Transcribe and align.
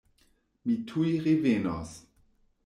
Mi 0.69 0.77
tuj 0.91 1.11
revenos! 1.27 1.93